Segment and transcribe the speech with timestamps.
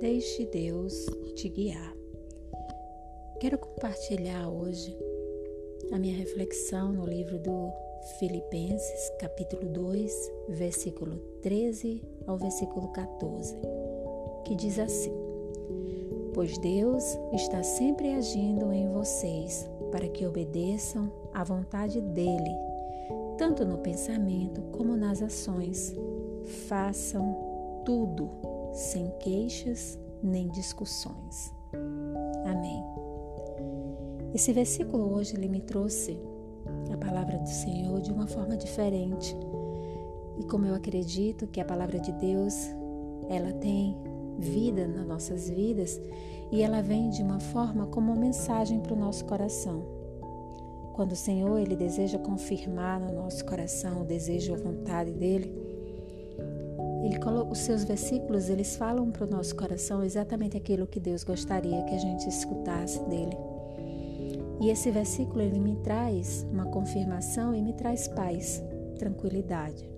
[0.00, 1.96] Deixe Deus te guiar.
[3.40, 4.94] Quero compartilhar hoje
[5.90, 7.72] a minha reflexão no livro do
[8.18, 13.56] Filipenses, capítulo 2, versículo 13 ao versículo 14,
[14.44, 15.12] que diz assim:
[16.34, 22.54] Pois Deus está sempre agindo em vocês para que obedeçam à vontade dele,
[23.38, 25.94] tanto no pensamento como nas ações.
[26.68, 31.52] Façam tudo sem queixas nem discussões.
[32.44, 32.84] Amém.
[34.34, 36.18] Esse versículo hoje ele me trouxe
[36.92, 39.34] a palavra do Senhor de uma forma diferente.
[40.38, 42.54] E como eu acredito que a palavra de Deus,
[43.30, 43.96] ela tem
[44.38, 45.98] vida nas nossas vidas
[46.52, 49.82] e ela vem de uma forma como uma mensagem para o nosso coração.
[50.92, 55.66] Quando o Senhor ele deseja confirmar no nosso coração o desejo ou vontade dele,
[57.06, 57.18] ele
[57.50, 61.94] os seus versículos eles falam para o nosso coração exatamente aquilo que Deus gostaria que
[61.94, 63.36] a gente escutasse dele.
[64.60, 68.62] E esse versículo ele me traz uma confirmação e me traz paz,
[68.98, 69.88] tranquilidade.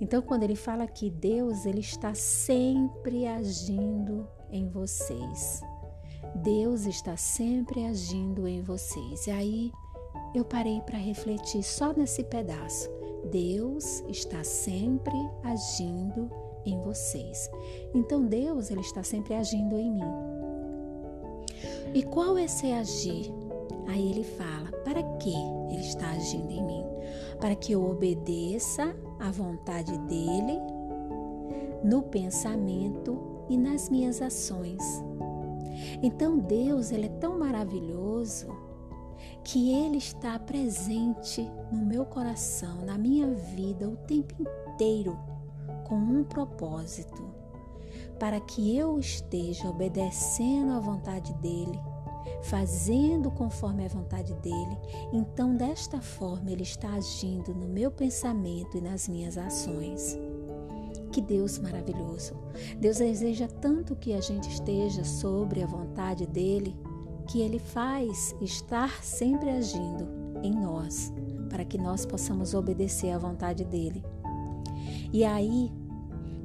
[0.00, 5.60] Então, quando ele fala que Deus ele está sempre agindo em vocês.
[6.36, 9.26] Deus está sempre agindo em vocês.
[9.26, 9.72] E aí
[10.34, 12.90] eu parei para refletir só nesse pedaço.
[13.30, 16.30] Deus está sempre agindo
[16.64, 17.50] em vocês.
[17.94, 20.02] Então Deus ele está sempre agindo em mim.
[21.94, 23.32] E qual é esse agir?
[23.86, 25.34] Aí ele fala: para que
[25.70, 26.84] ele está agindo em mim?
[27.40, 30.58] Para que eu obedeça à vontade dele
[31.84, 34.82] no pensamento e nas minhas ações.
[36.02, 38.48] Então Deus ele é tão maravilhoso
[39.44, 45.18] que ele está presente no meu coração, na minha vida o tempo inteiro
[45.84, 47.22] com um propósito,
[48.18, 51.78] para que eu esteja obedecendo à vontade dele
[52.42, 54.78] fazendo conforme a vontade dele,
[55.12, 60.18] então desta forma ele está agindo no meu pensamento e nas minhas ações.
[61.12, 62.34] Que Deus maravilhoso!
[62.78, 66.76] Deus deseja tanto que a gente esteja sobre a vontade dele,
[67.26, 70.08] que ele faz estar sempre agindo
[70.42, 71.12] em nós,
[71.48, 74.04] para que nós possamos obedecer à vontade dele.
[75.12, 75.70] E aí,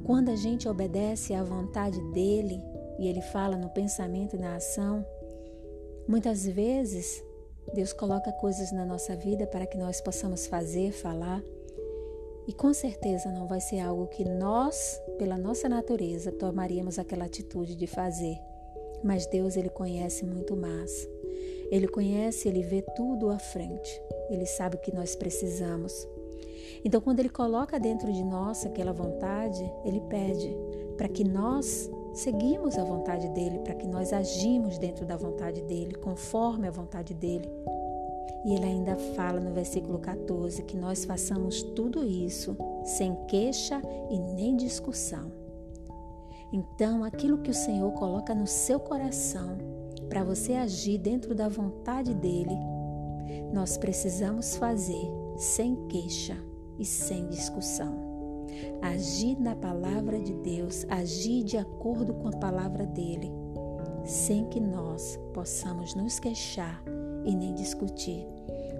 [0.04, 2.60] quando a gente obedece à vontade dele,
[2.98, 5.04] e ele fala no pensamento e na ação,
[6.06, 7.24] Muitas vezes,
[7.72, 11.42] Deus coloca coisas na nossa vida para que nós possamos fazer, falar,
[12.46, 17.76] e com certeza não vai ser algo que nós, pela nossa natureza, tomaríamos aquela atitude
[17.76, 18.36] de fazer.
[19.02, 21.08] Mas Deus, ele conhece muito mais.
[21.70, 24.00] Ele conhece, ele vê tudo à frente.
[24.30, 26.06] Ele sabe o que nós precisamos.
[26.84, 30.54] Então, quando ele coloca dentro de nós aquela vontade, ele pede
[30.96, 35.94] para que nós seguimos a vontade dele, para que nós agimos dentro da vontade dele,
[35.94, 37.48] conforme a vontade dele.
[38.44, 43.80] E ele ainda fala no versículo 14 que nós façamos tudo isso sem queixa
[44.10, 45.41] e nem discussão.
[46.52, 49.56] Então, aquilo que o Senhor coloca no seu coração
[50.08, 52.54] para você agir dentro da vontade dele,
[53.52, 56.36] nós precisamos fazer sem queixa
[56.78, 58.12] e sem discussão.
[58.82, 63.32] Agir na palavra de Deus, agir de acordo com a palavra dele,
[64.04, 66.84] sem que nós possamos nos queixar
[67.24, 68.26] e nem discutir,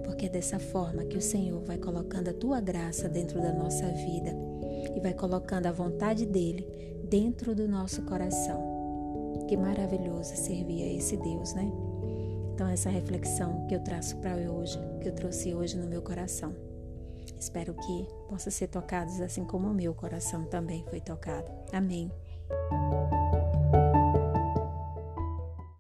[0.05, 3.87] porque é dessa forma que o Senhor vai colocando a tua graça dentro da nossa
[3.87, 4.37] vida
[4.95, 9.45] e vai colocando a vontade dele dentro do nosso coração.
[9.47, 11.71] Que maravilhoso servir a esse Deus, né?
[12.55, 16.57] Então, essa reflexão que eu traço para hoje, que eu trouxe hoje no meu coração.
[17.39, 21.51] Espero que possa ser tocados assim como o meu coração também foi tocado.
[21.71, 22.11] Amém.